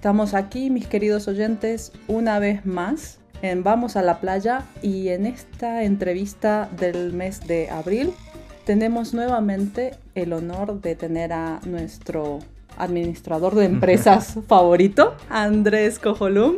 Estamos 0.00 0.32
aquí, 0.32 0.70
mis 0.70 0.86
queridos 0.86 1.28
oyentes, 1.28 1.92
una 2.08 2.38
vez 2.38 2.64
más 2.64 3.18
en 3.42 3.62
Vamos 3.62 3.96
a 3.96 4.02
la 4.02 4.18
Playa 4.18 4.64
y 4.80 5.08
en 5.08 5.26
esta 5.26 5.82
entrevista 5.84 6.70
del 6.78 7.12
mes 7.12 7.46
de 7.46 7.68
abril 7.68 8.14
tenemos 8.64 9.12
nuevamente 9.12 9.90
el 10.14 10.32
honor 10.32 10.80
de 10.80 10.94
tener 10.94 11.34
a 11.34 11.60
nuestro 11.66 12.38
administrador 12.78 13.54
de 13.54 13.64
empresas 13.66 14.38
favorito, 14.48 15.16
Andrés 15.28 15.98
Cojolum. 15.98 16.56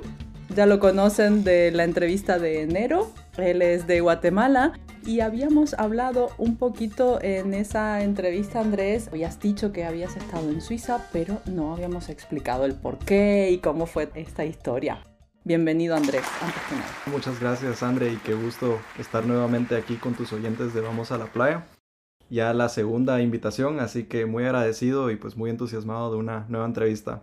Ya 0.54 0.66
lo 0.66 0.80
conocen 0.80 1.44
de 1.44 1.70
la 1.70 1.84
entrevista 1.84 2.38
de 2.38 2.60
enero. 2.60 3.10
Él 3.38 3.62
es 3.62 3.86
de 3.86 4.02
Guatemala 4.02 4.78
y 5.06 5.20
habíamos 5.20 5.72
hablado 5.72 6.28
un 6.36 6.56
poquito 6.56 7.18
en 7.22 7.54
esa 7.54 8.02
entrevista, 8.02 8.60
Andrés. 8.60 9.08
Habías 9.08 9.40
dicho 9.40 9.72
que 9.72 9.86
habías 9.86 10.14
estado 10.14 10.50
en 10.50 10.60
Suiza, 10.60 11.08
pero 11.10 11.40
no 11.46 11.72
habíamos 11.72 12.10
explicado 12.10 12.66
el 12.66 12.74
por 12.74 12.98
qué 12.98 13.50
y 13.50 13.58
cómo 13.58 13.86
fue 13.86 14.10
esta 14.14 14.44
historia. 14.44 15.02
Bienvenido 15.44 15.96
Andrés, 15.96 16.24
antes 16.42 16.62
que 16.68 16.74
nada. 16.74 16.90
Muchas 17.06 17.40
gracias 17.40 17.82
André 17.82 18.12
y 18.12 18.16
qué 18.16 18.34
gusto 18.34 18.78
estar 18.98 19.24
nuevamente 19.24 19.74
aquí 19.74 19.96
con 19.96 20.12
tus 20.14 20.34
oyentes 20.34 20.74
de 20.74 20.82
Vamos 20.82 21.12
a 21.12 21.18
la 21.18 21.32
Playa. 21.32 21.64
Ya 22.28 22.52
la 22.52 22.68
segunda 22.68 23.22
invitación, 23.22 23.80
así 23.80 24.04
que 24.04 24.26
muy 24.26 24.44
agradecido 24.44 25.10
y 25.10 25.16
pues 25.16 25.34
muy 25.36 25.48
entusiasmado 25.48 26.12
de 26.12 26.18
una 26.18 26.44
nueva 26.48 26.66
entrevista. 26.66 27.22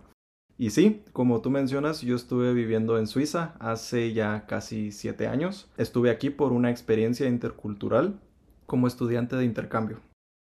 Y 0.60 0.68
sí, 0.68 1.02
como 1.14 1.40
tú 1.40 1.48
mencionas, 1.48 2.02
yo 2.02 2.14
estuve 2.14 2.52
viviendo 2.52 2.98
en 2.98 3.06
Suiza 3.06 3.54
hace 3.60 4.12
ya 4.12 4.44
casi 4.46 4.92
siete 4.92 5.26
años. 5.26 5.70
Estuve 5.78 6.10
aquí 6.10 6.28
por 6.28 6.52
una 6.52 6.70
experiencia 6.70 7.26
intercultural 7.26 8.20
como 8.66 8.86
estudiante 8.86 9.36
de 9.36 9.46
intercambio. 9.46 10.00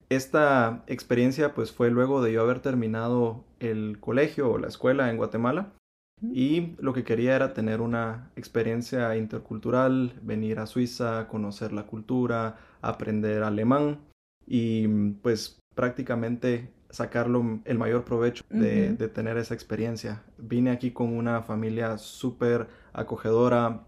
Esta 0.10 0.84
experiencia 0.88 1.54
pues 1.54 1.72
fue 1.72 1.92
luego 1.92 2.24
de 2.24 2.34
yo 2.34 2.42
haber 2.42 2.62
terminado 2.62 3.44
el 3.60 4.00
colegio 4.00 4.50
o 4.50 4.58
la 4.58 4.70
escuela 4.70 5.12
en 5.12 5.18
Guatemala 5.18 5.74
y 6.34 6.74
lo 6.80 6.94
que 6.94 7.04
quería 7.04 7.36
era 7.36 7.54
tener 7.54 7.80
una 7.80 8.32
experiencia 8.36 9.16
intercultural, 9.18 10.20
venir 10.24 10.58
a 10.58 10.66
Suiza, 10.66 11.28
conocer 11.28 11.74
la 11.74 11.86
cultura, 11.86 12.58
aprender 12.82 13.44
alemán 13.44 14.00
y 14.48 14.88
pues 15.22 15.60
prácticamente 15.76 16.72
sacarlo 16.98 17.60
el 17.66 17.78
mayor 17.78 18.04
provecho 18.04 18.44
de, 18.50 18.90
tener 19.14 19.38
esa 19.38 19.54
experiencia. 19.54 20.24
Vine 20.40 20.72
aquí 20.72 20.92
con 20.92 21.16
una 21.16 21.44
familia 21.44 22.00
súper 22.00 22.68
acogedora, 22.92 23.84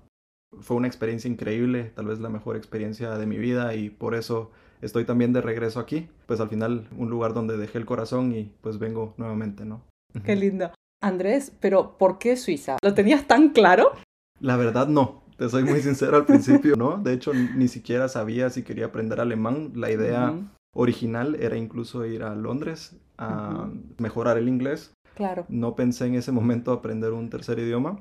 fue 0.61 0.77
una 0.77 0.88
experiencia 0.88 1.29
increíble, 1.29 1.91
tal 1.95 2.05
vez 2.05 2.19
la 2.19 2.29
mejor 2.29 2.55
experiencia 2.55 3.17
de 3.17 3.25
mi 3.25 3.38
vida 3.38 3.73
y 3.73 3.89
por 3.89 4.13
eso 4.13 4.51
estoy 4.81 5.05
también 5.05 5.33
de 5.33 5.41
regreso 5.41 5.79
aquí, 5.79 6.07
pues 6.27 6.39
al 6.39 6.49
final 6.49 6.88
un 6.97 7.09
lugar 7.09 7.33
donde 7.33 7.57
dejé 7.57 7.79
el 7.79 7.85
corazón 7.85 8.31
y 8.31 8.53
pues 8.61 8.77
vengo 8.77 9.16
nuevamente, 9.17 9.66
¿no? 9.66 9.81
Qué 10.23 10.35
lindo. 10.35 10.71
Andrés, 11.01 11.51
pero 11.59 11.97
¿por 11.97 12.19
qué 12.19 12.38
Suiza? 12.38 12.77
¿Lo 12.83 12.94
tenías 12.94 13.25
tan 13.27 13.49
claro? 13.49 13.94
La 14.39 14.55
verdad 14.55 14.88
no, 14.88 15.23
te 15.38 15.49
soy 15.49 15.63
muy 15.63 15.81
sincero 15.81 16.16
al 16.16 16.25
principio, 16.27 16.75
¿no? 16.75 16.97
De 16.97 17.13
hecho, 17.13 17.33
ni 17.33 17.67
siquiera 17.67 18.07
sabía 18.07 18.51
si 18.51 18.61
quería 18.61 18.88
aprender 18.88 19.19
alemán. 19.19 19.71
La 19.73 19.89
idea 19.89 20.35
original 20.73 21.36
era 21.39 21.58
incluso 21.58 22.06
ir 22.06 22.23
a 22.23 22.36
Londres 22.36 22.95
a 23.17 23.70
mejorar 23.98 24.38
el 24.38 24.48
inglés. 24.48 24.94
Claro. 25.16 25.45
No 25.50 25.75
pensé 25.75 26.06
en 26.06 26.16
ese 26.16 26.31
momento 26.31 26.72
aprender 26.72 27.12
un 27.12 27.30
tercer 27.30 27.59
idioma, 27.59 28.00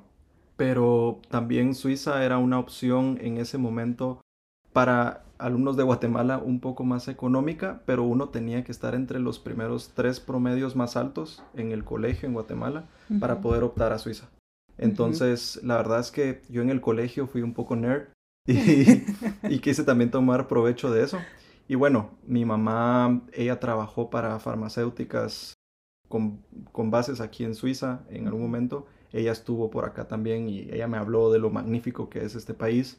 pero 0.56 1.20
también 1.30 1.74
Suiza 1.74 2.24
era 2.24 2.38
una 2.38 2.58
opción 2.58 3.18
en 3.20 3.38
ese 3.38 3.58
momento 3.58 4.20
para 4.72 5.24
alumnos 5.38 5.76
de 5.76 5.82
Guatemala 5.82 6.38
un 6.38 6.60
poco 6.60 6.84
más 6.84 7.08
económica, 7.08 7.82
pero 7.86 8.04
uno 8.04 8.28
tenía 8.28 8.64
que 8.64 8.72
estar 8.72 8.94
entre 8.94 9.18
los 9.18 9.38
primeros 9.38 9.92
tres 9.94 10.20
promedios 10.20 10.76
más 10.76 10.96
altos 10.96 11.42
en 11.54 11.72
el 11.72 11.84
colegio 11.84 12.28
en 12.28 12.34
Guatemala 12.34 12.84
para 13.20 13.40
poder 13.40 13.62
optar 13.62 13.92
a 13.92 13.98
Suiza. 13.98 14.28
Entonces, 14.76 15.60
la 15.64 15.76
verdad 15.76 16.00
es 16.00 16.10
que 16.12 16.42
yo 16.48 16.62
en 16.62 16.70
el 16.70 16.80
colegio 16.80 17.26
fui 17.26 17.42
un 17.42 17.54
poco 17.54 17.74
nerd 17.74 18.08
y, 18.46 19.02
y 19.48 19.58
quise 19.60 19.82
también 19.82 20.10
tomar 20.10 20.46
provecho 20.46 20.92
de 20.92 21.02
eso. 21.02 21.18
Y 21.68 21.74
bueno, 21.74 22.10
mi 22.26 22.46
mamá, 22.46 23.22
ella 23.34 23.60
trabajó 23.60 24.08
para 24.08 24.38
farmacéuticas 24.38 25.52
con, 26.08 26.42
con, 26.72 26.90
bases 26.90 27.20
aquí 27.20 27.44
en 27.44 27.54
Suiza 27.54 28.00
en 28.08 28.26
algún 28.26 28.40
momento. 28.40 28.86
Ella 29.12 29.32
estuvo 29.32 29.70
por 29.70 29.84
acá 29.84 30.08
también 30.08 30.48
y 30.48 30.60
ella 30.72 30.88
me 30.88 30.96
habló 30.96 31.30
de 31.30 31.38
lo 31.38 31.50
magnífico 31.50 32.08
que 32.08 32.24
es 32.24 32.34
este 32.34 32.54
país. 32.54 32.98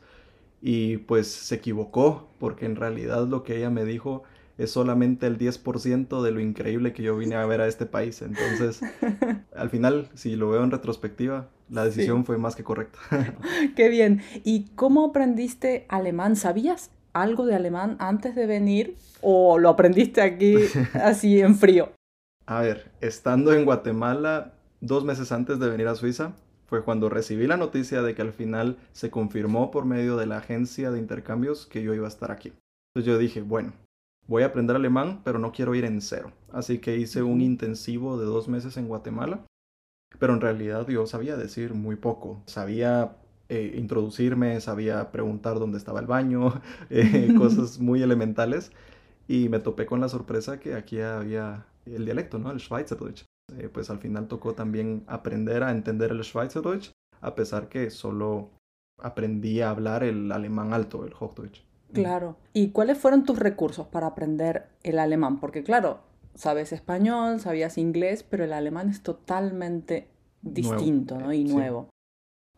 Y 0.62 0.98
pues 0.98 1.28
se 1.28 1.56
equivocó 1.56 2.30
porque 2.38 2.68
en 2.68 2.76
realidad 2.76 3.28
lo 3.28 3.42
que 3.42 3.58
ella 3.58 3.72
me 3.72 3.86
dijo 3.86 4.22
es 4.60 4.72
solamente 4.72 5.26
el 5.26 5.40
10% 5.40 6.22
de 6.22 6.32
lo 6.32 6.40
increíble 6.40 6.94
que 6.94 7.02
yo 7.02 7.18
vine 7.18 7.36
a 7.36 7.46
ver 7.48 7.62
a 7.62 7.68
este 7.68 7.88
país. 7.88 8.22
Entonces, 8.22 8.82
al 9.56 9.70
final, 9.72 10.10
si 10.14 10.36
lo 10.36 10.50
veo 10.50 10.64
en 10.64 10.70
retrospectiva, 10.70 11.50
la 11.70 11.86
decisión 11.86 12.24
fue 12.24 12.38
más 12.38 12.56
que 12.56 12.64
correcta. 12.64 13.00
Qué 13.76 13.90
bien. 13.90 14.22
¿Y 14.44 14.66
cómo 14.76 15.06
aprendiste 15.06 15.86
alemán? 15.88 16.36
¿Sabías 16.36 16.92
algo 17.14 17.46
de 17.46 17.56
alemán 17.56 17.96
antes 18.00 18.36
de 18.36 18.46
venir 18.46 18.96
o 19.22 19.58
lo 19.58 19.70
aprendiste 19.70 20.22
aquí 20.22 20.56
así 20.94 21.42
en 21.42 21.56
frío? 21.56 21.92
A 22.46 22.62
ver, 22.62 22.92
estando 23.02 23.54
en 23.54 23.66
Guatemala 23.66 24.54
dos 24.82 25.04
meses 25.04 25.32
antes 25.32 25.60
de 25.60 25.70
venir 25.70 25.88
a 25.88 25.96
Suiza, 25.96 26.34
fue 26.66 26.84
cuando 26.84 27.10
recibí 27.10 27.48
la 27.48 27.58
noticia 27.58 28.02
de 28.02 28.14
que 28.14 28.22
al 28.22 28.32
final 28.32 28.78
se 28.92 29.10
confirmó 29.10 29.72
por 29.72 29.86
medio 29.86 30.18
de 30.18 30.28
la 30.28 30.38
agencia 30.38 30.92
de 30.92 31.00
intercambios 31.00 31.66
que 31.66 31.82
yo 31.82 31.94
iba 31.94 32.06
a 32.06 32.10
estar 32.10 32.32
aquí. 32.32 32.54
Entonces 32.94 33.12
yo 33.12 33.18
dije, 33.18 33.42
bueno, 33.42 33.74
voy 34.28 34.44
a 34.44 34.48
aprender 34.48 34.76
alemán, 34.76 35.22
pero 35.24 35.40
no 35.40 35.52
quiero 35.52 35.74
ir 35.74 35.86
en 35.86 36.02
cero. 36.02 36.32
Así 36.52 36.78
que 36.78 36.98
hice 36.98 37.24
un 37.24 37.42
intensivo 37.42 38.20
de 38.20 38.26
dos 38.26 38.48
meses 38.48 38.78
en 38.78 38.88
Guatemala. 38.88 39.46
Pero 40.18 40.34
en 40.34 40.42
realidad 40.42 40.88
yo 40.88 41.06
sabía 41.08 41.38
decir 41.38 41.74
muy 41.74 41.96
poco. 41.96 42.42
Sabía 42.46 43.16
eh, 43.50 43.76
introducirme, 43.78 44.62
sabía 44.62 45.12
preguntar 45.12 45.60
dónde 45.60 45.78
estaba 45.78 46.00
el 46.00 46.06
baño, 46.06 46.62
eh, 46.90 47.34
cosas 47.38 47.80
muy 47.80 48.02
elementales. 48.02 48.72
Y 49.28 49.50
me 49.50 49.60
topé 49.60 49.86
con 49.86 50.00
la 50.00 50.10
sorpresa 50.10 50.60
que 50.60 50.74
aquí 50.74 51.02
había 51.02 51.66
el 51.86 52.06
dialecto, 52.06 52.40
¿no? 52.40 52.52
El 52.52 52.60
Schweizerdeutsch. 52.60 53.26
Eh, 53.58 53.70
pues 53.72 53.90
al 53.90 53.98
final 53.98 54.28
tocó 54.28 54.54
también 54.54 55.04
aprender 55.08 55.64
a 55.64 55.72
entender 55.72 56.12
el 56.12 56.24
Schweizerdeutsch, 56.24 56.92
a 57.22 57.36
pesar 57.36 57.68
que 57.70 57.90
solo 57.90 58.52
aprendí 59.02 59.62
a 59.62 59.72
hablar 59.72 60.04
el 60.04 60.32
alemán 60.32 60.74
alto, 60.74 61.06
el 61.06 61.14
Hochdeutsch. 61.14 61.62
Claro. 61.94 62.38
¿Y 62.54 62.70
cuáles 62.70 62.98
fueron 62.98 63.24
tus 63.24 63.40
recursos 63.40 63.88
para 63.88 64.08
aprender 64.08 64.68
el 64.84 65.00
alemán? 65.00 65.40
Porque 65.40 65.64
claro, 65.64 66.02
sabes 66.36 66.72
español, 66.72 67.40
sabías 67.40 67.78
inglés, 67.78 68.24
pero 68.24 68.44
el 68.44 68.54
alemán 68.54 68.90
es 68.90 69.02
totalmente 69.02 70.08
distinto 70.42 71.20
¿no? 71.20 71.34
y 71.34 71.44
nuevo. 71.46 71.90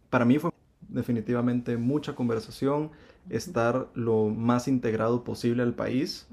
Para 0.09 0.25
mí 0.25 0.37
fue 0.37 0.51
definitivamente 0.87 1.77
mucha 1.77 2.15
conversación, 2.15 2.91
estar 3.29 3.89
lo 3.93 4.27
más 4.29 4.67
integrado 4.67 5.23
posible 5.23 5.63
al 5.63 5.73
país. 5.73 6.27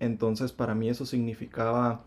Entonces 0.00 0.52
para 0.52 0.74
mí 0.74 0.88
eso 0.88 1.06
significaba 1.06 2.04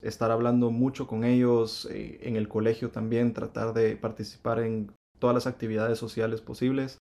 estar 0.00 0.30
hablando 0.30 0.70
mucho 0.70 1.06
con 1.06 1.24
ellos, 1.24 1.86
eh, 1.90 2.20
en 2.22 2.36
el 2.36 2.48
colegio 2.48 2.90
también, 2.90 3.34
tratar 3.34 3.74
de 3.74 3.96
participar 3.96 4.60
en 4.60 4.92
todas 5.18 5.34
las 5.34 5.46
actividades 5.46 5.98
sociales 5.98 6.40
posibles. 6.40 6.98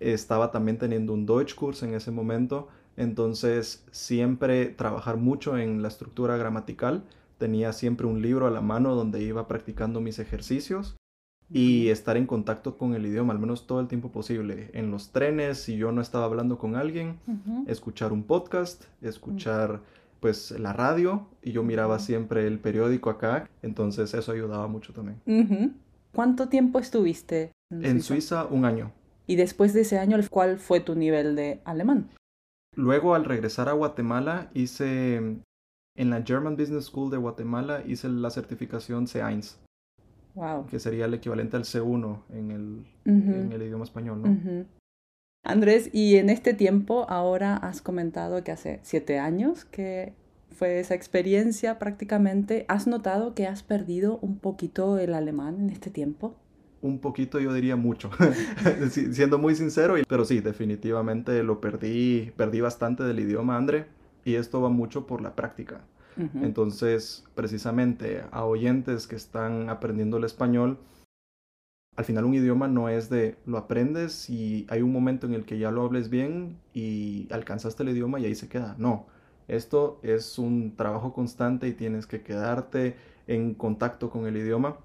Estaba 0.00 0.50
también 0.50 0.76
teniendo 0.76 1.14
un 1.14 1.24
Deutschkurs 1.24 1.82
en 1.82 1.94
ese 1.94 2.10
momento, 2.10 2.68
entonces 2.98 3.86
siempre 3.90 4.66
trabajar 4.66 5.16
mucho 5.16 5.56
en 5.56 5.80
la 5.80 5.88
estructura 5.88 6.36
gramatical. 6.36 7.04
Tenía 7.38 7.72
siempre 7.72 8.06
un 8.06 8.20
libro 8.20 8.46
a 8.46 8.50
la 8.50 8.60
mano 8.60 8.94
donde 8.94 9.22
iba 9.22 9.48
practicando 9.48 10.00
mis 10.00 10.18
ejercicios 10.18 10.96
y 11.50 11.88
estar 11.88 12.16
en 12.16 12.26
contacto 12.26 12.76
con 12.76 12.94
el 12.94 13.06
idioma 13.06 13.32
al 13.32 13.38
menos 13.38 13.66
todo 13.66 13.80
el 13.80 13.88
tiempo 13.88 14.10
posible. 14.10 14.70
En 14.72 14.90
los 14.90 15.12
trenes, 15.12 15.58
si 15.58 15.76
yo 15.76 15.92
no 15.92 16.00
estaba 16.00 16.24
hablando 16.24 16.58
con 16.58 16.76
alguien, 16.76 17.18
escuchar 17.66 18.12
un 18.12 18.24
podcast, 18.24 18.84
escuchar 19.00 19.80
pues 20.20 20.50
la 20.52 20.72
radio 20.72 21.26
y 21.42 21.52
yo 21.52 21.62
miraba 21.62 21.98
siempre 21.98 22.46
el 22.46 22.58
periódico 22.58 23.10
acá, 23.10 23.48
entonces 23.62 24.12
eso 24.14 24.32
ayudaba 24.32 24.66
mucho 24.66 24.92
también. 24.92 25.76
¿Cuánto 26.12 26.48
tiempo 26.48 26.78
estuviste? 26.78 27.52
En, 27.70 28.02
Suiza? 28.02 28.46
un 28.46 28.64
año. 28.64 28.92
Y 29.26 29.36
después 29.36 29.72
de 29.72 29.82
ese 29.82 29.98
año, 29.98 30.16
¿cuál 30.30 30.58
fue 30.58 30.80
tu 30.80 30.94
nivel 30.94 31.36
de 31.36 31.60
alemán? 31.64 32.08
Luego, 32.74 33.14
al 33.14 33.24
regresar 33.24 33.68
a 33.68 33.72
Guatemala, 33.72 34.50
hice 34.54 35.16
en 35.16 36.10
la 36.10 36.22
German 36.22 36.56
Business 36.56 36.86
School 36.86 37.10
de 37.10 37.16
Guatemala, 37.16 37.82
hice 37.86 38.08
la 38.08 38.30
certificación 38.30 39.06
C1 39.06 39.56
que 40.70 40.78
sería 40.78 41.06
el 41.06 41.14
equivalente 41.14 41.56
al 41.56 41.64
C1 41.64 42.22
en 42.30 42.50
el, 42.50 42.86
en 43.04 43.52
el 43.52 43.62
idioma 43.62 43.84
español, 43.84 44.22
¿no? 44.22 44.66
Andrés, 45.44 45.90
y 45.92 46.16
en 46.16 46.28
este 46.28 46.54
tiempo 46.54 47.06
ahora 47.08 47.56
has 47.56 47.80
comentado 47.80 48.42
que 48.42 48.50
hace 48.50 48.80
siete 48.82 49.20
años 49.20 49.64
que 49.64 50.12
fue 50.50 50.80
esa 50.80 50.94
experiencia 50.94 51.78
prácticamente. 51.78 52.64
¿Has 52.68 52.86
notado 52.86 53.34
que 53.34 53.46
has 53.46 53.62
perdido 53.62 54.18
un 54.22 54.38
poquito 54.38 54.98
el 54.98 55.14
alemán 55.14 55.60
en 55.60 55.70
este 55.70 55.90
tiempo? 55.90 56.34
Un 56.82 56.98
poquito, 56.98 57.38
yo 57.40 57.52
diría 57.52 57.76
mucho, 57.76 58.10
siendo 58.90 59.38
muy 59.38 59.54
sincero, 59.54 59.94
pero 60.08 60.24
sí, 60.24 60.40
definitivamente 60.40 61.42
lo 61.42 61.60
perdí, 61.60 62.32
perdí 62.36 62.60
bastante 62.60 63.02
del 63.02 63.18
idioma, 63.18 63.56
André, 63.56 63.86
y 64.24 64.34
esto 64.34 64.60
va 64.60 64.68
mucho 64.68 65.06
por 65.06 65.20
la 65.20 65.34
práctica. 65.34 65.80
Entonces, 66.16 67.24
precisamente 67.34 68.22
a 68.30 68.44
oyentes 68.44 69.06
que 69.06 69.16
están 69.16 69.68
aprendiendo 69.68 70.16
el 70.16 70.24
español, 70.24 70.78
al 71.96 72.04
final 72.04 72.24
un 72.24 72.34
idioma 72.34 72.68
no 72.68 72.88
es 72.88 73.08
de 73.08 73.36
lo 73.46 73.58
aprendes 73.58 74.28
y 74.28 74.66
hay 74.68 74.82
un 74.82 74.92
momento 74.92 75.26
en 75.26 75.34
el 75.34 75.44
que 75.44 75.58
ya 75.58 75.70
lo 75.70 75.82
hables 75.82 76.10
bien 76.10 76.58
y 76.74 77.26
alcanzaste 77.30 77.82
el 77.82 77.90
idioma 77.90 78.20
y 78.20 78.26
ahí 78.26 78.34
se 78.34 78.48
queda. 78.48 78.76
No, 78.78 79.06
esto 79.48 79.98
es 80.02 80.38
un 80.38 80.74
trabajo 80.76 81.12
constante 81.12 81.68
y 81.68 81.72
tienes 81.72 82.06
que 82.06 82.22
quedarte 82.22 82.96
en 83.26 83.54
contacto 83.54 84.10
con 84.10 84.26
el 84.26 84.36
idioma. 84.36 84.76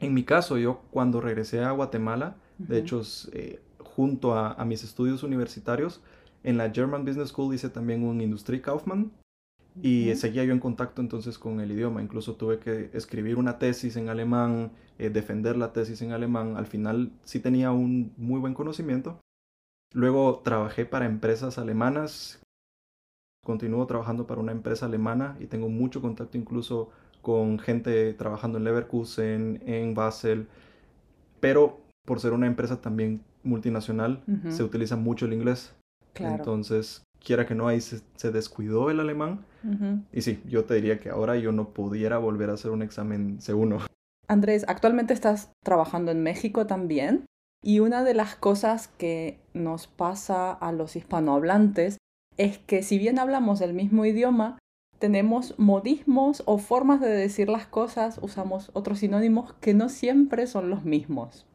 En 0.00 0.14
mi 0.14 0.24
caso, 0.24 0.58
yo 0.58 0.82
cuando 0.90 1.20
regresé 1.20 1.60
a 1.60 1.72
Guatemala, 1.72 2.36
de 2.58 2.78
hecho, 2.78 3.02
eh, 3.32 3.60
junto 3.78 4.34
a, 4.34 4.64
mis 4.64 4.82
estudios 4.82 5.22
universitarios, 5.22 6.02
en 6.42 6.56
la 6.56 6.70
German 6.70 7.04
Business 7.04 7.28
School 7.28 7.54
hice 7.54 7.68
también 7.68 8.02
un 8.02 8.20
Industrie 8.20 8.60
Kaufmann 8.60 9.12
y 9.82 10.14
seguía 10.16 10.44
yo 10.44 10.52
en 10.52 10.60
contacto 10.60 11.00
entonces 11.00 11.38
con 11.38 11.60
el 11.60 11.70
idioma. 11.72 12.02
Incluso 12.02 12.34
tuve 12.34 12.58
que 12.58 12.90
escribir 12.92 13.36
una 13.36 13.58
tesis 13.58 13.96
en 13.96 14.08
alemán, 14.08 14.72
eh, 14.98 15.10
defender 15.10 15.56
la 15.56 15.72
tesis 15.72 16.02
en 16.02 16.12
alemán. 16.12 16.56
Al 16.56 16.66
final 16.66 17.12
sí 17.24 17.40
tenía 17.40 17.70
un 17.70 18.12
muy 18.16 18.40
buen 18.40 18.54
conocimiento. 18.54 19.20
Luego 19.92 20.40
trabajé 20.44 20.84
para 20.84 21.06
empresas 21.06 21.58
alemanas. 21.58 22.42
Continúo 23.44 23.86
trabajando 23.86 24.26
para 24.26 24.40
una 24.40 24.52
empresa 24.52 24.86
alemana 24.86 25.36
y 25.40 25.46
tengo 25.46 25.68
mucho 25.68 26.02
contacto 26.02 26.36
incluso 26.36 26.90
con 27.22 27.58
gente 27.58 28.12
trabajando 28.14 28.58
en 28.58 28.64
Leverkusen, 28.64 29.62
en 29.66 29.94
Basel. 29.94 30.46
Pero 31.40 31.80
por 32.06 32.20
ser 32.20 32.32
una 32.32 32.46
empresa 32.46 32.80
también 32.80 33.22
multinacional, 33.42 34.22
se 34.48 34.62
utiliza 34.62 34.96
mucho 34.96 35.26
el 35.26 35.32
inglés. 35.32 35.74
Entonces, 36.14 37.02
quiera 37.24 37.46
que 37.46 37.54
no, 37.54 37.68
ahí 37.68 37.80
se, 37.80 38.30
descuidó 38.30 38.90
el 38.90 39.00
alemán. 39.00 39.44
Y 40.12 40.22
sí, 40.22 40.42
yo 40.46 40.64
te 40.64 40.74
diría 40.74 40.98
que 40.98 41.10
ahora 41.10 41.36
yo 41.36 41.52
no 41.52 41.70
pudiera 41.70 42.18
volver 42.18 42.50
a 42.50 42.54
hacer 42.54 42.70
un 42.70 42.82
examen 42.82 43.38
C1. 43.40 43.84
Andrés, 44.26 44.64
actualmente 44.68 45.12
estás 45.12 45.50
trabajando 45.62 46.10
en 46.10 46.22
México 46.22 46.66
también. 46.66 47.26
Y 47.62 47.80
una 47.80 48.04
de 48.04 48.14
las 48.14 48.36
cosas 48.36 48.88
que 48.88 49.38
nos 49.52 49.86
pasa 49.86 50.52
a 50.52 50.72
los 50.72 50.96
hispanohablantes 50.96 51.98
es 52.38 52.58
que 52.58 52.82
si 52.82 52.98
bien 52.98 53.18
hablamos 53.18 53.60
el 53.60 53.74
mismo 53.74 54.06
idioma, 54.06 54.58
tenemos 54.98 55.58
modismos 55.58 56.42
o 56.46 56.58
formas 56.58 57.00
de 57.00 57.08
decir 57.08 57.48
las 57.48 57.66
cosas, 57.66 58.18
usamos 58.22 58.70
otros 58.72 59.00
sinónimos 59.00 59.52
que 59.54 59.74
no 59.74 59.88
siempre 59.88 60.46
son 60.46 60.70
los 60.70 60.84
mismos. 60.84 61.46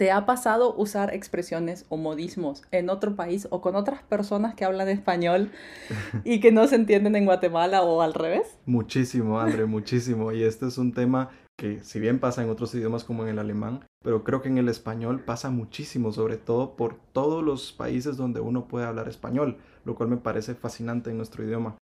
¿Te 0.00 0.10
ha 0.12 0.24
pasado 0.24 0.74
usar 0.76 1.12
expresiones 1.12 1.84
o 1.90 1.98
modismos 1.98 2.62
en 2.70 2.88
otro 2.88 3.16
país 3.16 3.46
o 3.50 3.60
con 3.60 3.76
otras 3.76 4.02
personas 4.02 4.54
que 4.54 4.64
hablan 4.64 4.88
español 4.88 5.50
y 6.24 6.40
que 6.40 6.52
no 6.52 6.66
se 6.68 6.76
entienden 6.76 7.16
en 7.16 7.26
Guatemala 7.26 7.82
o 7.82 8.00
al 8.00 8.14
revés? 8.14 8.56
Muchísimo, 8.64 9.38
André, 9.38 9.66
muchísimo. 9.66 10.32
Y 10.32 10.42
este 10.42 10.68
es 10.68 10.78
un 10.78 10.94
tema 10.94 11.28
que 11.58 11.84
si 11.84 12.00
bien 12.00 12.18
pasa 12.18 12.42
en 12.42 12.48
otros 12.48 12.74
idiomas 12.74 13.04
como 13.04 13.24
en 13.24 13.28
el 13.28 13.38
alemán, 13.38 13.84
pero 14.02 14.24
creo 14.24 14.40
que 14.40 14.48
en 14.48 14.56
el 14.56 14.70
español 14.70 15.20
pasa 15.20 15.50
muchísimo, 15.50 16.12
sobre 16.12 16.38
todo 16.38 16.76
por 16.76 16.96
todos 17.12 17.44
los 17.44 17.70
países 17.74 18.16
donde 18.16 18.40
uno 18.40 18.68
puede 18.68 18.86
hablar 18.86 19.06
español, 19.06 19.58
lo 19.84 19.96
cual 19.96 20.08
me 20.08 20.16
parece 20.16 20.54
fascinante 20.54 21.10
en 21.10 21.18
nuestro 21.18 21.44
idioma. 21.44 21.76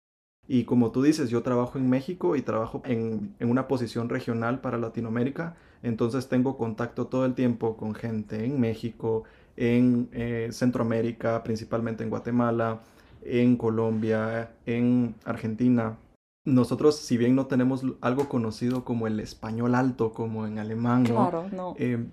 Y 0.48 0.64
como 0.64 0.92
tú 0.92 1.02
dices, 1.02 1.30
yo 1.30 1.44
trabajo 1.44 1.78
en 1.78 1.90
México 1.90 2.38
y 2.38 2.42
trabajo 2.42 2.82
en, 2.86 3.36
en, 3.40 3.50
una 3.50 3.68
posición 3.68 4.08
regional 4.08 4.62
para 4.62 4.78
Latinoamérica, 4.78 5.58
entonces 5.86 6.28
tengo 6.28 6.58
contacto 6.58 7.06
todo 7.08 7.26
el 7.26 7.36
tiempo 7.36 7.78
con 7.78 7.94
gente 7.94 8.44
en 8.44 8.60
México, 8.60 9.24
en 9.56 10.10
eh, 10.14 10.50
Centroamérica, 10.52 11.44
principalmente 11.44 12.04
en 12.04 12.10
Guatemala, 12.10 12.82
en 13.24 13.56
Colombia, 13.56 14.52
en 14.66 15.16
Argentina. 15.26 15.98
Nosotros, 16.44 16.96
si 16.98 17.18
bien 17.18 17.36
no 17.36 17.46
tenemos 17.46 17.84
algo 18.02 18.28
conocido 18.30 18.84
como 18.84 19.06
el 19.06 19.20
español 19.20 19.76
alto, 19.76 20.12
como 20.12 20.48
en 20.48 20.58
alemán, 20.58 21.06
claro, 21.06 21.46
no. 21.52 21.76
Eh, 21.78 22.04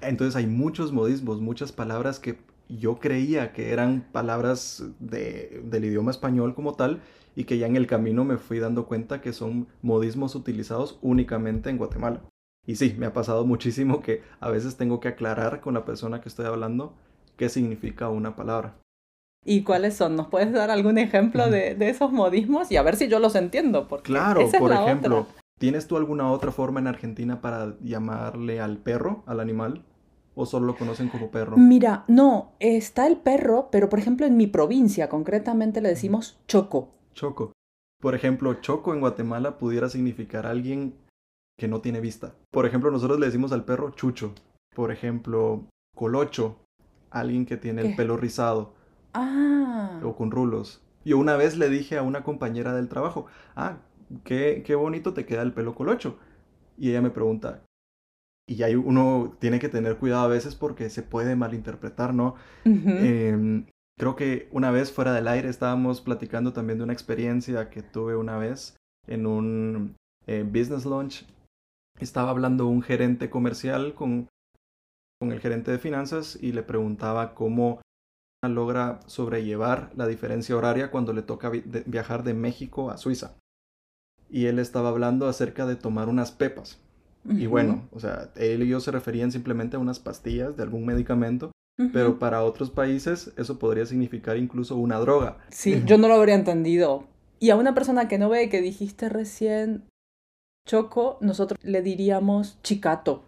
entonces 0.00 0.34
hay 0.34 0.46
muchos 0.46 0.92
modismos, 0.92 1.40
muchas 1.40 1.70
palabras 1.70 2.18
que 2.18 2.38
yo 2.68 2.98
creía 2.98 3.52
que 3.52 3.72
eran 3.72 4.06
palabras 4.10 4.84
de, 5.00 5.62
del 5.64 5.84
idioma 5.84 6.10
español 6.10 6.54
como 6.54 6.74
tal, 6.74 7.00
y 7.36 7.44
que 7.44 7.58
ya 7.58 7.66
en 7.66 7.76
el 7.76 7.86
camino 7.86 8.24
me 8.24 8.38
fui 8.38 8.58
dando 8.58 8.86
cuenta 8.86 9.20
que 9.20 9.32
son 9.32 9.68
modismos 9.82 10.34
utilizados 10.34 10.98
únicamente 11.02 11.70
en 11.70 11.76
Guatemala. 11.76 12.22
Y 12.68 12.76
sí, 12.76 12.94
me 12.98 13.06
ha 13.06 13.14
pasado 13.14 13.46
muchísimo 13.46 14.02
que 14.02 14.22
a 14.40 14.50
veces 14.50 14.76
tengo 14.76 15.00
que 15.00 15.08
aclarar 15.08 15.62
con 15.62 15.72
la 15.72 15.86
persona 15.86 16.20
que 16.20 16.28
estoy 16.28 16.44
hablando 16.44 16.92
qué 17.38 17.48
significa 17.48 18.10
una 18.10 18.36
palabra. 18.36 18.76
¿Y 19.42 19.62
cuáles 19.62 19.96
son? 19.96 20.16
¿Nos 20.16 20.26
puedes 20.26 20.52
dar 20.52 20.70
algún 20.70 20.98
ejemplo 20.98 21.48
de, 21.48 21.78
esos 21.80 22.12
modismos? 22.12 22.70
Y 22.70 22.76
a 22.76 22.82
ver 22.82 22.96
si 22.96 23.08
yo 23.08 23.20
los 23.20 23.36
entiendo. 23.36 23.88
Porque 23.88 24.12
claro, 24.12 24.46
por 24.58 24.70
ejemplo, 24.70 25.26
¿tienes 25.58 25.86
tú 25.86 25.96
alguna 25.96 26.30
otra 26.30 26.52
forma 26.52 26.78
en 26.78 26.88
Argentina 26.88 27.40
para 27.40 27.74
llamarle 27.80 28.60
al 28.60 28.76
perro, 28.76 29.22
al 29.24 29.40
animal? 29.40 29.86
¿O 30.34 30.44
solo 30.44 30.66
lo 30.66 30.76
conocen 30.76 31.08
como 31.08 31.30
perro? 31.30 31.56
Mira, 31.56 32.04
no, 32.06 32.52
está 32.60 33.06
el 33.06 33.16
perro, 33.16 33.70
pero 33.72 33.88
por 33.88 33.98
ejemplo 33.98 34.26
en 34.26 34.36
mi 34.36 34.46
provincia 34.46 35.08
concretamente 35.08 35.80
le 35.80 35.88
decimos 35.88 36.38
choco. 36.46 36.90
Choco. 37.14 37.52
Por 37.98 38.14
ejemplo, 38.14 38.54
Choco 38.60 38.92
en 38.92 39.00
Guatemala 39.00 39.58
pudiera 39.58 39.88
significar 39.88 40.46
alguien 40.46 40.94
que 41.58 41.68
no 41.68 41.80
tiene 41.80 42.00
vista. 42.00 42.34
Por 42.50 42.66
ejemplo, 42.66 42.90
nosotros 42.90 43.18
le 43.18 43.26
decimos 43.26 43.52
al 43.52 43.64
perro 43.64 43.90
Chucho. 43.90 44.34
Por 44.74 44.92
ejemplo, 44.92 45.66
Colocho, 45.96 46.56
alguien 47.10 47.44
que 47.44 47.56
tiene 47.56 47.82
el 47.82 47.96
pelo 47.96 48.16
rizado. 48.16 48.74
Ah. 49.14 50.00
O 50.04 50.14
con 50.14 50.30
rulos. 50.30 50.82
Yo 51.04 51.18
una 51.18 51.36
vez 51.36 51.56
le 51.56 51.68
dije 51.68 51.98
a 51.98 52.02
una 52.02 52.22
compañera 52.22 52.74
del 52.74 52.88
trabajo, 52.88 53.26
ah, 53.56 53.78
qué, 54.24 54.62
qué 54.64 54.74
bonito 54.74 55.14
te 55.14 55.26
queda 55.26 55.42
el 55.42 55.52
pelo 55.52 55.74
colocho. 55.74 56.18
Y 56.76 56.90
ella 56.90 57.02
me 57.02 57.10
pregunta, 57.10 57.62
y 58.48 58.62
ahí 58.62 58.74
uno 58.74 59.36
tiene 59.38 59.58
que 59.58 59.68
tener 59.68 59.98
cuidado 59.98 60.24
a 60.24 60.28
veces 60.28 60.54
porque 60.54 60.88
se 60.88 61.02
puede 61.02 61.36
malinterpretar, 61.36 62.14
¿no? 62.14 62.34
Creo 62.64 64.16
que 64.16 64.48
una 64.52 64.70
vez 64.70 64.90
fuera 64.90 65.12
del 65.12 65.28
aire 65.28 65.48
estábamos 65.48 66.00
platicando 66.00 66.52
también 66.52 66.78
de 66.78 66.84
una 66.84 66.92
experiencia 66.92 67.68
que 67.68 67.82
tuve 67.82 68.16
una 68.16 68.38
vez 68.38 68.76
en 69.06 69.26
un 69.26 69.96
eh, 70.26 70.44
business 70.46 70.86
lunch. 70.86 71.26
Estaba 72.00 72.30
hablando 72.30 72.66
un 72.66 72.82
gerente 72.82 73.30
comercial 73.30 73.94
con, 73.94 74.28
con 75.20 75.32
el 75.32 75.40
gerente 75.40 75.70
de 75.70 75.78
finanzas 75.78 76.38
y 76.40 76.52
le 76.52 76.62
preguntaba 76.62 77.34
cómo 77.34 77.80
logra 78.46 79.00
sobrellevar 79.06 79.90
la 79.96 80.06
diferencia 80.06 80.56
horaria 80.56 80.90
cuando 80.90 81.12
le 81.12 81.22
toca 81.22 81.50
viajar 81.86 82.22
de 82.22 82.34
México 82.34 82.90
a 82.90 82.96
Suiza. 82.96 83.36
Y 84.30 84.46
él 84.46 84.58
estaba 84.58 84.90
hablando 84.90 85.26
acerca 85.26 85.66
de 85.66 85.76
tomar 85.76 86.08
unas 86.08 86.30
pepas. 86.30 86.80
Y 87.28 87.46
bueno, 87.46 87.88
o 87.92 88.00
sea, 88.00 88.30
él 88.36 88.62
y 88.62 88.68
yo 88.68 88.80
se 88.80 88.90
referían 88.90 89.32
simplemente 89.32 89.76
a 89.76 89.80
unas 89.80 89.98
pastillas 89.98 90.56
de 90.56 90.62
algún 90.62 90.86
medicamento 90.86 91.50
pero 91.92 92.18
para 92.18 92.42
otros 92.42 92.70
países 92.70 93.32
eso 93.36 93.58
podría 93.58 93.86
significar 93.86 94.36
incluso 94.36 94.76
una 94.76 94.98
droga. 94.98 95.38
Sí, 95.50 95.82
yo 95.86 95.96
no 95.96 96.08
lo 96.08 96.14
habría 96.14 96.34
entendido. 96.34 97.06
Y 97.38 97.50
a 97.50 97.56
una 97.56 97.72
persona 97.72 98.08
que 98.08 98.18
no 98.18 98.28
ve 98.28 98.48
que 98.48 98.60
dijiste 98.60 99.08
recién 99.08 99.84
choco, 100.68 101.18
nosotros 101.20 101.58
le 101.64 101.82
diríamos 101.82 102.58
chicato. 102.62 103.24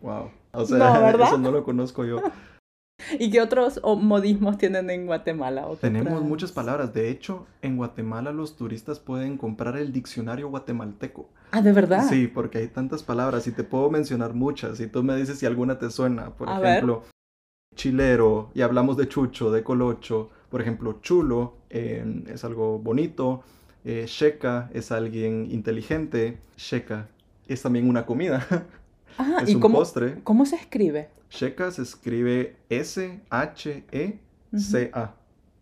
Wow. 0.00 0.30
O 0.52 0.64
sea, 0.64 1.10
eso 1.26 1.36
no 1.36 1.50
lo 1.50 1.64
conozco 1.64 2.06
yo. 2.06 2.22
¿Y 3.18 3.30
qué 3.30 3.42
otros 3.42 3.80
modismos 3.84 4.56
tienen 4.56 4.88
en 4.88 5.04
Guatemala? 5.04 5.66
Tenemos 5.80 6.22
muchas 6.22 6.50
palabras. 6.50 6.94
De 6.94 7.10
hecho, 7.10 7.46
en 7.60 7.76
Guatemala 7.76 8.32
los 8.32 8.56
turistas 8.56 9.00
pueden 9.00 9.36
comprar 9.36 9.76
el 9.76 9.92
diccionario 9.92 10.48
guatemalteco. 10.48 11.28
Ah, 11.50 11.60
¿de 11.60 11.72
verdad? 11.72 12.08
Sí, 12.08 12.26
porque 12.26 12.58
hay 12.58 12.68
tantas 12.68 13.02
palabras 13.02 13.46
y 13.46 13.52
te 13.52 13.64
puedo 13.64 13.90
mencionar 13.90 14.32
muchas 14.32 14.80
y 14.80 14.86
tú 14.86 15.02
me 15.02 15.14
dices 15.14 15.38
si 15.38 15.44
alguna 15.44 15.78
te 15.78 15.90
suena. 15.90 16.30
Por 16.30 16.48
ejemplo, 16.48 17.02
chilero 17.74 18.50
y 18.54 18.62
hablamos 18.62 18.96
de 18.96 19.08
chucho, 19.08 19.50
de 19.50 19.62
colocho. 19.62 20.30
Por 20.48 20.62
ejemplo, 20.62 21.00
chulo 21.02 21.58
em, 21.68 22.24
es 22.28 22.44
algo 22.44 22.78
bonito. 22.78 23.42
Eh, 23.88 24.04
sheka 24.08 24.68
es 24.74 24.90
alguien 24.90 25.46
inteligente. 25.48 26.38
Sheka 26.56 27.06
es 27.46 27.62
también 27.62 27.88
una 27.88 28.04
comida. 28.04 28.44
Ah, 29.18 29.38
es 29.42 29.48
¿y 29.48 29.54
un 29.54 29.62
cómo, 29.62 29.78
postre. 29.78 30.20
¿Cómo 30.24 30.44
se 30.44 30.56
escribe? 30.56 31.08
Sheka 31.30 31.70
se 31.70 31.80
escribe 31.80 32.56
S-H-E-C-A. 32.68 33.24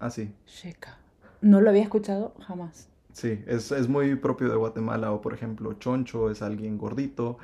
Así. 0.00 0.34
Sheka. 0.44 0.98
No 1.40 1.60
lo 1.60 1.70
había 1.70 1.84
escuchado 1.84 2.34
jamás. 2.40 2.88
Sí, 3.12 3.44
es, 3.46 3.70
es, 3.70 3.86
muy 3.88 4.16
propio 4.16 4.48
de 4.48 4.56
Guatemala. 4.56 5.12
O 5.12 5.20
por 5.20 5.34
ejemplo, 5.34 5.74
choncho 5.74 6.32
es 6.32 6.42
alguien 6.42 6.76
gordito. 6.78 7.38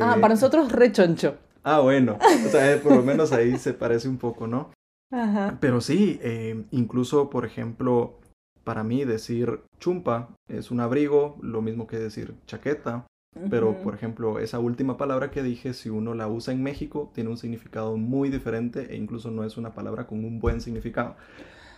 ah, 0.00 0.18
para 0.20 0.34
eh, 0.34 0.36
nosotros 0.36 0.70
rechoncho. 0.70 1.38
Ah, 1.64 1.80
bueno, 1.80 2.18
o 2.20 2.48
sea, 2.48 2.72
eh, 2.72 2.76
por 2.76 2.92
lo 2.92 3.02
menos 3.02 3.32
ahí 3.32 3.58
se 3.58 3.74
parece 3.74 4.08
un 4.08 4.18
poco, 4.18 4.46
¿no? 4.46 4.70
Ajá. 5.10 5.58
Pero 5.60 5.80
sí, 5.80 6.20
eh, 6.22 6.66
incluso, 6.70 7.30
por 7.30 7.44
ejemplo, 7.44 8.20
para 8.64 8.84
mí 8.84 9.04
decir 9.04 9.60
chumpa 9.80 10.28
es 10.48 10.70
un 10.70 10.80
abrigo, 10.80 11.36
lo 11.42 11.62
mismo 11.62 11.86
que 11.86 11.98
decir 11.98 12.34
chaqueta. 12.46 13.06
Pero, 13.48 13.82
por 13.82 13.94
ejemplo, 13.94 14.38
esa 14.40 14.58
última 14.58 14.98
palabra 14.98 15.30
que 15.30 15.42
dije, 15.42 15.72
si 15.72 15.88
uno 15.88 16.12
la 16.12 16.28
usa 16.28 16.52
en 16.52 16.62
México, 16.62 17.10
tiene 17.14 17.30
un 17.30 17.38
significado 17.38 17.96
muy 17.96 18.28
diferente 18.28 18.92
e 18.92 18.96
incluso 18.96 19.30
no 19.30 19.42
es 19.42 19.56
una 19.56 19.72
palabra 19.72 20.06
con 20.06 20.22
un 20.22 20.38
buen 20.38 20.60
significado. 20.60 21.16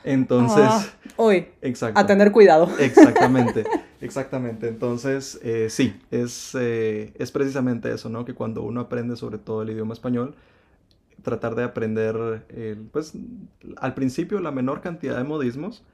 Entonces, 0.02 0.64
Ah, 0.66 0.84
uy, 1.16 1.46
exacto. 1.62 1.98
a 2.00 2.06
tener 2.06 2.32
cuidado. 2.32 2.68
Exactamente, 2.80 3.64
exactamente. 4.00 4.66
Entonces, 4.66 5.38
eh, 5.44 5.68
sí, 5.70 5.94
es, 6.10 6.56
eh, 6.60 7.12
es 7.18 7.30
precisamente 7.30 7.92
eso, 7.92 8.08
¿no? 8.08 8.24
Que 8.24 8.34
cuando 8.34 8.62
uno 8.62 8.80
aprende 8.80 9.14
sobre 9.16 9.38
todo 9.38 9.62
el 9.62 9.70
idioma 9.70 9.94
español, 9.94 10.34
tratar 11.22 11.54
de 11.54 11.62
aprender, 11.62 12.44
eh, 12.48 12.76
pues, 12.92 13.12
al 13.76 13.94
principio 13.94 14.40
la 14.40 14.50
menor 14.50 14.80
cantidad 14.80 15.16
de 15.16 15.24
modismos. 15.24 15.84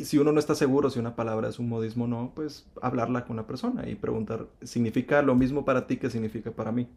Y 0.00 0.06
si 0.06 0.16
uno 0.16 0.32
no 0.32 0.40
está 0.40 0.54
seguro 0.54 0.88
si 0.88 0.98
una 0.98 1.14
palabra 1.14 1.50
es 1.50 1.58
un 1.58 1.68
modismo 1.68 2.04
o 2.04 2.08
no, 2.08 2.32
pues 2.34 2.66
hablarla 2.80 3.26
con 3.26 3.32
una 3.32 3.46
persona 3.46 3.86
y 3.86 3.96
preguntar, 3.96 4.46
¿significa 4.62 5.20
lo 5.20 5.34
mismo 5.34 5.66
para 5.66 5.86
ti 5.86 5.98
que 5.98 6.08
significa 6.08 6.52
para 6.52 6.72
mí? 6.72 6.88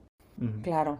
Claro. 0.61 0.99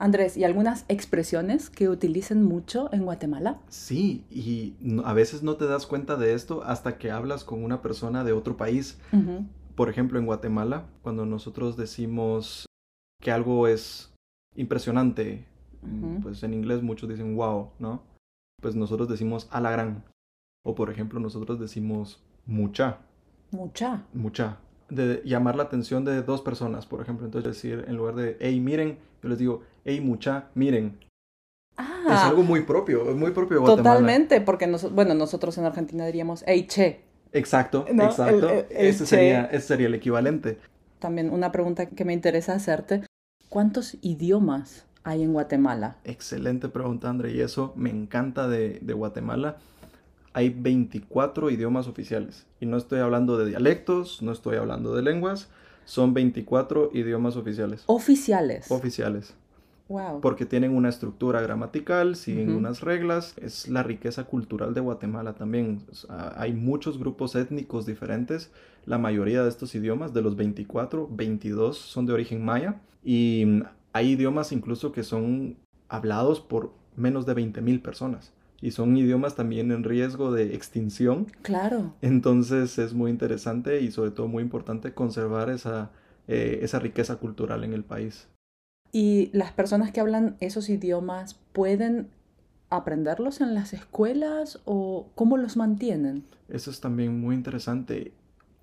Andrés, 0.00 0.36
¿y 0.36 0.42
algunas 0.42 0.84
expresiones 0.88 1.70
que 1.70 1.88
utilicen 1.88 2.42
mucho 2.42 2.92
en 2.92 3.04
Guatemala? 3.04 3.60
Sí, 3.68 4.24
y 4.28 4.74
a 5.04 5.12
veces 5.12 5.44
no 5.44 5.54
te 5.54 5.66
das 5.66 5.86
cuenta 5.86 6.16
de 6.16 6.34
esto 6.34 6.64
hasta 6.64 6.98
que 6.98 7.12
hablas 7.12 7.44
con 7.44 7.62
una 7.62 7.80
persona 7.80 8.24
de 8.24 8.32
otro 8.32 8.56
país. 8.56 8.98
Por 9.76 9.88
ejemplo, 9.88 10.18
en 10.18 10.26
Guatemala, 10.26 10.86
cuando 11.02 11.26
nosotros 11.26 11.76
decimos 11.76 12.66
que 13.22 13.30
algo 13.30 13.68
es 13.68 14.12
impresionante, 14.56 15.46
pues 16.22 16.42
en 16.42 16.54
inglés 16.54 16.82
muchos 16.82 17.08
dicen 17.08 17.36
wow, 17.36 17.70
¿no? 17.78 18.02
Pues 18.60 18.74
nosotros 18.74 19.08
decimos 19.08 19.46
a 19.52 19.60
la 19.60 19.70
gran. 19.70 20.02
O 20.68 20.74
por 20.74 20.90
ejemplo, 20.90 21.20
nosotros 21.20 21.60
decimos 21.60 22.20
mucha, 22.44 22.98
Mucha. 23.52 24.02
mucha. 24.12 24.56
De 24.90 25.22
llamar 25.24 25.54
la 25.54 25.62
atención 25.62 26.04
de 26.04 26.22
dos 26.22 26.40
personas, 26.42 26.86
por 26.86 27.00
ejemplo. 27.00 27.24
Entonces 27.24 27.52
decir, 27.54 27.84
en 27.86 27.96
lugar 27.96 28.16
de 28.16 28.36
hey, 28.40 28.58
miren, 28.60 28.98
yo 29.22 29.28
les 29.28 29.38
digo 29.38 29.62
hey, 29.84 30.00
mucha, 30.00 30.46
miren. 30.56 30.98
Ah, 31.76 32.04
Es 32.14 32.20
algo 32.20 32.42
muy 32.42 32.62
propio, 32.62 33.08
es 33.08 33.14
muy 33.16 33.30
propio 33.30 33.58
de 33.58 33.60
Guatemala. 33.60 33.94
totalmente, 33.94 34.40
porque 34.40 34.66
nos- 34.66 34.92
bueno, 34.92 35.14
nosotros 35.14 35.56
en 35.58 35.66
Argentina 35.66 36.04
diríamos, 36.04 36.42
hey, 36.48 36.66
che. 36.66 37.00
Exacto, 37.32 37.84
No, 37.92 38.02
el- 38.04 38.08
exacto. 38.08 38.48
el- 38.50 38.66
el 38.70 38.86
ese, 38.88 39.04
che. 39.04 39.06
sería, 39.06 39.44
ese 39.46 39.66
sería 39.68 39.86
el 39.86 39.94
equivalente. 39.94 40.58
También 40.98 41.30
una 41.30 41.52
pregunta 41.52 41.86
que 41.86 42.04
me 42.04 42.12
interesa 42.12 42.54
hacerte. 42.54 43.04
¿Cuántos 43.48 43.96
idiomas 44.02 44.84
hay 45.04 45.22
en 45.22 45.32
Guatemala? 45.32 45.98
Excelente 46.04 46.68
pregunta, 46.68 47.08
André, 47.08 47.32
y 47.32 47.40
eso 47.40 47.72
me 47.76 47.90
encanta 47.90 48.48
de, 48.48 48.80
de 48.82 48.92
Guatemala. 48.94 49.58
Hay 50.36 50.50
24 50.50 51.48
idiomas 51.48 51.88
oficiales, 51.88 52.44
y 52.60 52.66
no 52.66 52.76
estoy 52.76 52.98
hablando 52.98 53.38
de 53.38 53.46
dialectos, 53.46 54.20
no 54.20 54.32
estoy 54.32 54.58
hablando 54.58 54.94
de 54.94 55.00
lenguas, 55.00 55.48
son 55.86 56.12
24 56.12 56.90
idiomas 56.92 57.36
oficiales. 57.36 57.84
Oficiales. 57.86 58.70
Oficiales, 58.70 59.32
wow. 59.88 60.20
porque 60.20 60.44
tienen 60.44 60.76
una 60.76 60.90
estructura 60.90 61.40
gramatical, 61.40 62.16
siguen 62.16 62.50
Ujú. 62.50 62.58
unas 62.58 62.82
reglas, 62.82 63.32
es 63.40 63.66
la 63.68 63.82
riqueza 63.82 64.24
cultural 64.24 64.74
de 64.74 64.82
Guatemala 64.82 65.32
también. 65.32 65.80
O 65.90 65.94
sea, 65.94 66.34
hay 66.36 66.52
muchos 66.52 66.98
grupos 66.98 67.34
étnicos 67.34 67.86
diferentes, 67.86 68.50
la 68.84 68.98
mayoría 68.98 69.42
de 69.42 69.48
estos 69.48 69.74
idiomas, 69.74 70.12
de 70.12 70.20
los 70.20 70.36
24, 70.36 71.08
22 71.10 71.78
son 71.78 72.04
de 72.04 72.12
origen 72.12 72.44
maya, 72.44 72.82
y 73.02 73.62
hay 73.94 74.10
idiomas 74.10 74.52
incluso 74.52 74.92
que 74.92 75.02
son 75.02 75.56
hablados 75.88 76.40
por 76.40 76.74
menos 76.94 77.24
de 77.24 77.34
20.000 77.34 77.80
personas. 77.80 78.34
Y 78.60 78.70
son 78.70 78.96
idiomas 78.96 79.34
también 79.34 79.70
en 79.70 79.84
riesgo 79.84 80.32
de 80.32 80.54
extinción. 80.54 81.26
Claro. 81.42 81.94
Entonces 82.00 82.78
es 82.78 82.94
muy 82.94 83.10
interesante 83.10 83.80
y 83.80 83.90
sobre 83.90 84.10
todo 84.10 84.28
muy 84.28 84.42
importante 84.42 84.94
conservar 84.94 85.50
esa, 85.50 85.90
eh, 86.26 86.60
esa 86.62 86.78
riqueza 86.78 87.16
cultural 87.16 87.64
en 87.64 87.72
el 87.72 87.84
país. 87.84 88.28
¿Y 88.92 89.30
las 89.32 89.52
personas 89.52 89.92
que 89.92 90.00
hablan 90.00 90.36
esos 90.40 90.68
idiomas 90.70 91.34
pueden 91.52 92.08
aprenderlos 92.70 93.40
en 93.40 93.54
las 93.54 93.72
escuelas 93.72 94.60
o 94.64 95.10
cómo 95.14 95.36
los 95.36 95.56
mantienen? 95.56 96.24
Eso 96.48 96.70
es 96.70 96.80
también 96.80 97.20
muy 97.20 97.34
interesante. 97.34 98.12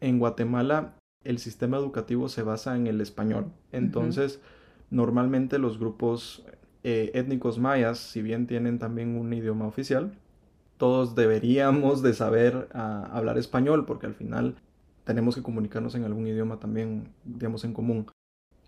En 0.01 0.19
Guatemala 0.19 0.95
el 1.23 1.39
sistema 1.39 1.77
educativo 1.77 2.29
se 2.29 2.43
basa 2.43 2.75
en 2.75 2.87
el 2.87 3.01
español. 3.01 3.51
Entonces, 3.71 4.39
normalmente 4.89 5.57
los 5.57 5.79
grupos 5.79 6.43
eh, 6.83 7.11
étnicos 7.13 7.59
mayas, 7.59 7.97
si 7.97 8.21
bien 8.21 8.47
tienen 8.47 8.79
también 8.79 9.15
un 9.15 9.31
idioma 9.33 9.65
oficial, 9.67 10.13
todos 10.77 11.15
deberíamos 11.15 12.01
de 12.01 12.13
saber 12.13 12.67
ah, 12.73 13.09
hablar 13.13 13.37
español 13.37 13.85
porque 13.85 14.05
al 14.05 14.15
final 14.15 14.55
tenemos 15.03 15.35
que 15.35 15.43
comunicarnos 15.43 15.95
en 15.95 16.03
algún 16.03 16.27
idioma 16.27 16.59
también, 16.59 17.09
digamos, 17.23 17.63
en 17.63 17.73
común. 17.73 18.07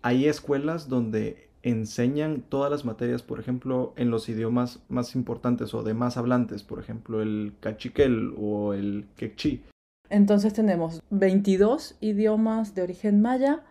Hay 0.02 0.26
escuelas 0.26 0.88
donde 0.88 1.48
enseñan 1.62 2.42
todas 2.42 2.70
las 2.70 2.84
materias, 2.84 3.22
por 3.22 3.40
ejemplo, 3.40 3.92
en 3.96 4.10
los 4.10 4.28
idiomas 4.28 4.80
más 4.88 5.14
importantes 5.14 5.74
o 5.74 5.82
de 5.82 5.94
más 5.94 6.16
hablantes, 6.16 6.62
por 6.62 6.78
ejemplo, 6.78 7.22
el 7.22 7.54
cachiquel 7.60 8.34
o 8.38 8.72
el 8.72 9.06
quechí. 9.16 9.64
Entonces 10.08 10.52
tenemos 10.52 11.02
22 11.10 11.96
idiomas 12.00 12.74
de 12.74 12.82
origen 12.82 13.20
maya, 13.20 13.64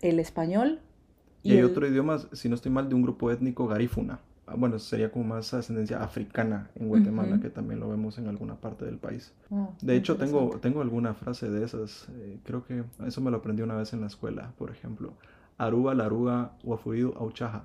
el 0.00 0.18
español 0.18 0.80
Y 1.48 1.52
hay 1.52 1.58
el- 1.58 1.64
otro 1.66 1.86
idioma, 1.86 2.18
si 2.32 2.48
no 2.48 2.54
estoy 2.54 2.70
mal, 2.72 2.88
de 2.88 2.94
un 2.94 3.02
grupo 3.02 3.30
étnico 3.30 3.66
garífuna. 3.66 4.18
Ah, 4.46 4.54
Bueno, 4.56 4.78
sería 4.78 5.10
como 5.10 5.24
más 5.24 5.52
ascendencia 5.52 6.02
africana 6.02 6.70
en 6.74 6.88
Guatemala, 6.88 7.38
que 7.40 7.50
también 7.50 7.80
lo 7.80 7.88
vemos 7.90 8.16
en 8.18 8.28
alguna 8.28 8.54
parte 8.56 8.84
del 8.86 8.96
país. 8.98 9.32
Wow, 9.50 9.74
De 9.82 9.94
hecho, 9.96 10.16
tengo, 10.16 10.58
tengo 10.60 10.80
alguna 10.80 11.12
frase 11.14 11.50
de 11.50 11.64
esas. 11.64 12.08
eh, 12.12 12.38
creo 12.44 12.64
que 12.64 12.84
eso 13.06 13.20
me 13.20 13.30
lo 13.30 13.38
aprendí 13.38 13.62
una 13.62 13.76
vez 13.76 13.92
en 13.92 14.00
la 14.00 14.06
escuela, 14.06 14.52
por 14.56 14.70
ejemplo. 14.70 15.12
Aruba, 15.58 15.94
laruga, 15.94 16.52
wafuidu, 16.64 17.12
auchaja. 17.18 17.64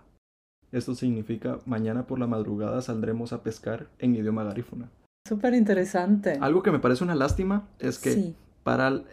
Esto 0.71 0.95
significa 0.95 1.59
mañana 1.65 2.07
por 2.07 2.19
la 2.19 2.25
madrugada 2.27 2.81
saldremos 2.81 3.31
a 3.31 3.43
pescar 3.43 3.87
en 3.99 4.15
idioma 4.15 4.43
garífuna. 4.43 4.89
Súper 5.27 5.53
interesante. 5.53 6.37
Algo 6.41 6.63
que 6.63 6.71
me 6.71 6.79
parece 6.79 7.03
una 7.03 7.15
lástima 7.15 7.67
es 7.79 7.99
que 7.99 8.11
Sí. 8.11 8.35
para 8.63 9.03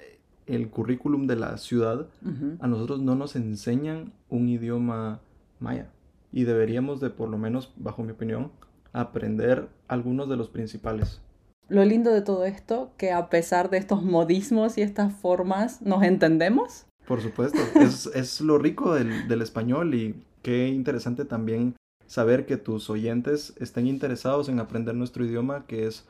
el, 0.47 0.69
currículum 0.71 1.27
de 1.27 1.37
la 1.37 1.57
ciudad 1.59 2.07
a 2.61 2.67
nosotros 2.67 3.01
no 3.01 3.15
nos 3.15 3.37
enseñan 3.37 4.13
un 4.29 4.49
idioma 4.49 5.21
maya 5.59 5.91
y 6.33 6.45
deberíamos 6.45 7.01
de 7.01 7.11
por 7.11 7.29
lo 7.29 7.39
menos, 7.39 7.73
bajo 7.77 8.03
mi 8.03 8.13
opinión, 8.13 8.51
aprender 8.93 9.69
algunos 9.89 10.29
de 10.29 10.37
los 10.37 10.49
principales. 10.49 11.21
Lo 11.69 11.85
lindo 11.85 12.11
de 12.11 12.23
todo 12.23 12.45
esto, 12.45 12.91
que 12.97 13.13
a 13.13 13.29
pesar 13.29 13.71
de 13.71 13.79
estos 13.79 14.03
modismos 14.03 14.77
y 14.77 14.83
estas 14.83 15.15
formas, 15.15 15.83
nos 15.83 16.03
entendemos. 16.03 16.87
Por 17.07 17.21
supuesto, 17.21 17.59
es, 17.81 18.07
es 18.07 18.41
lo 18.41 18.59
rico 18.59 18.95
del, 18.95 19.29
del 19.29 19.43
español 19.43 19.95
y 19.95 20.25
qué 20.43 20.69
interesante 20.69 21.25
también 21.25 21.75
saber 22.07 22.45
que 22.45 22.57
tus 22.57 22.91
oyentes 22.91 23.55
estén 23.59 23.87
interesados 23.87 24.49
en 24.49 24.59
aprender 24.59 24.97
nuestro 24.97 25.25
idioma, 25.25 25.65
que 25.67 25.87
es 25.87 26.09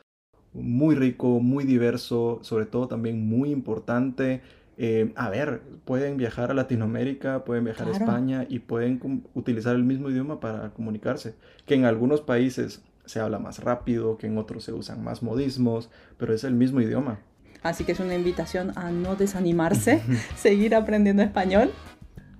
muy 0.53 0.95
rico, 0.95 1.39
muy 1.39 1.63
diverso, 1.63 2.39
sobre 2.41 2.65
todo 2.65 2.87
también 2.87 3.27
muy 3.27 3.51
importante. 3.51 4.41
Eh, 4.77 5.11
a 5.15 5.29
ver, 5.29 5.61
pueden 5.85 6.17
viajar 6.17 6.51
a 6.51 6.53
Latinoamérica, 6.53 7.43
pueden 7.43 7.65
viajar 7.65 7.87
a. 7.87 7.91
España 7.91 8.45
y 8.49 8.59
pueden 8.59 9.23
utilizar 9.33 9.75
el 9.75 9.83
mismo 9.83 10.09
idioma 10.09 10.39
para 10.39 10.71
comunicarse, 10.71 11.35
que 11.65 11.75
en 11.75 11.85
algunos 11.85 12.21
países 12.21 12.83
se 13.05 13.19
habla 13.19 13.39
más 13.39 13.59
rápido, 13.63 14.17
que 14.17 14.27
en 14.27 14.37
otros 14.37 14.63
se 14.63 14.73
usan 14.73 15.03
más 15.03 15.21
modismos, 15.23 15.89
pero 16.17 16.33
es 16.33 16.43
el 16.43 16.53
mismo 16.55 16.81
idioma. 16.81 17.19
Así 17.63 17.83
que 17.83 17.91
es 17.91 17.99
una 17.99 18.15
invitación 18.15 18.71
a 18.75 18.89
no 18.91 19.15
desanimarse, 19.15 20.01
seguir 20.35 20.73
aprendiendo 20.73 21.21
español. 21.21 21.71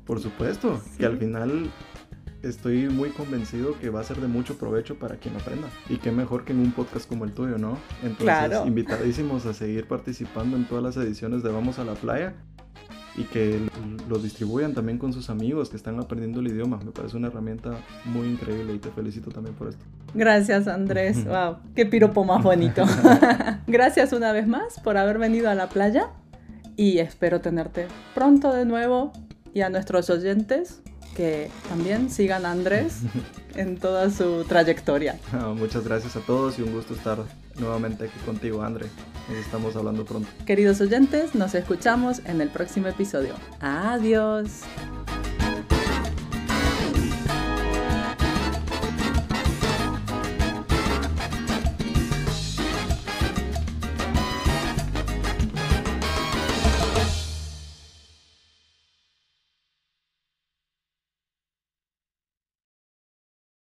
Por 0.06 0.20
supuesto, 0.20 0.80
Sí. 0.84 0.98
que 1.00 1.06
al 1.06 1.18
final 1.18 1.70
estoy 2.44 2.90
muy 2.90 3.10
convencido 3.10 3.78
que 3.80 3.90
va 3.90 4.02
a 4.02 4.04
ser 4.04 4.18
de 4.18 4.28
mucho 4.28 4.58
provecho 4.58 4.96
para 4.96 5.16
quien 5.18 5.36
aprenda. 5.36 5.68
Y 5.90 5.98
qué 5.98 6.12
mejor 6.12 6.44
que 6.46 6.54
en 6.54 6.60
un 6.60 6.72
podcast 6.72 7.08
como 7.08 7.26
el 7.26 7.32
tuyo, 7.34 7.58
¿no? 7.58 7.78
Entonces, 8.02 8.24
Claro. 8.24 8.66
invitadísimos 8.66 9.46
a 9.46 9.54
seguir 9.54 9.88
participando 9.88 10.58
en 10.58 10.66
todas 10.66 10.84
las 10.84 10.98
ediciones 10.98 11.44
de 11.44 11.52
Vamos 11.52 11.80
a 11.80 11.84
la 11.84 11.94
Playa 11.94 12.34
y 13.16 13.24
que 13.24 13.60
lo 14.08 14.20
distribuyan 14.20 14.74
también 14.74 14.98
con 14.98 15.12
sus 15.12 15.30
amigos 15.30 15.70
que 15.70 15.76
están 15.76 16.00
aprendiendo 16.00 16.40
el 16.40 16.48
idioma. 16.48 16.80
Me 16.84 16.92
parece 16.92 17.18
una 17.18 17.28
herramienta 17.28 17.72
muy 18.06 18.28
increíble 18.28 18.74
y 18.74 18.80
te 18.80 18.90
felicito 18.90 19.32
también 19.32 19.56
por 19.56 19.68
esto. 19.70 19.84
Gracias, 20.14 20.68
Andrés. 20.68 21.26
Wow, 21.26 21.58
qué 21.76 21.86
piropo 21.86 22.24
más 22.24 22.42
bonito. 22.42 22.84
Gracias 23.68 24.14
una 24.14 24.32
vez 24.32 24.48
más 24.48 24.80
por 24.80 24.98
haber 24.98 25.18
venido 25.18 25.50
a 25.50 25.56
la 25.56 25.70
playa 25.70 26.10
y 26.78 27.00
espero 27.00 27.42
tenerte 27.42 27.88
pronto 28.16 28.54
de 28.54 28.66
nuevo 28.66 29.12
y 29.54 29.62
a 29.62 29.70
nuestros 29.70 30.10
oyentes 30.10 30.82
que 31.16 31.50
también 31.70 32.10
sigan 32.10 32.46
a 32.46 32.52
Andrés 32.52 33.00
en 33.56 33.78
toda 33.78 34.10
su 34.10 34.44
trayectoria. 34.46 35.20
Ah, 35.34 35.54
Muchas 35.56 35.84
gracias 35.86 36.16
a 36.16 36.20
todos 36.22 36.60
y 36.60 36.62
un 36.62 36.74
gusto 36.74 36.94
estar 36.94 37.18
nuevamente 37.58 38.06
aquí 38.06 38.20
contigo, 38.26 38.62
André. 38.64 38.88
Nos 39.30 39.38
estamos 39.38 39.76
hablando 39.76 40.06
pronto. 40.06 40.28
Queridos 40.46 40.82
oyentes, 40.82 41.36
nos 41.36 41.56
escuchamos 41.56 42.20
en 42.26 42.42
el 42.42 42.50
próximo 42.50 42.88
episodio. 42.88 43.34
Adiós. 43.60 44.62